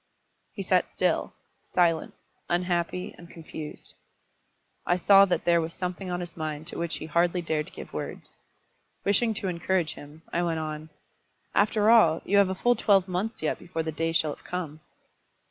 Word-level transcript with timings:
He 0.53 0.63
sat 0.63 0.91
still, 0.91 1.35
silent, 1.61 2.15
unhappy, 2.49 3.13
and 3.19 3.29
confused. 3.29 3.93
I 4.83 4.95
saw 4.95 5.25
that 5.25 5.45
there 5.45 5.61
was 5.61 5.75
something 5.75 6.09
on 6.09 6.21
his 6.21 6.35
mind 6.35 6.65
to 6.69 6.79
which 6.79 6.95
he 6.95 7.05
hardly 7.05 7.43
dared 7.43 7.67
to 7.67 7.71
give 7.71 7.93
words. 7.93 8.35
Wishing 9.05 9.35
to 9.35 9.47
encourage 9.47 9.93
him, 9.93 10.23
I 10.33 10.41
went 10.41 10.57
on. 10.59 10.89
"After 11.53 11.91
all, 11.91 12.23
you 12.25 12.37
have 12.39 12.49
a 12.49 12.55
full 12.55 12.75
twelve 12.75 13.07
months 13.07 13.43
yet 13.43 13.59
before 13.59 13.83
the 13.83 13.91
day 13.91 14.11
shall 14.11 14.33
have 14.33 14.43
come." 14.43 14.79